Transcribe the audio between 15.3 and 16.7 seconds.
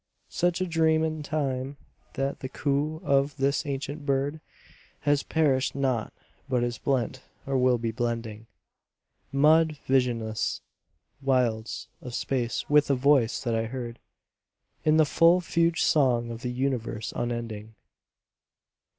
fugued song of the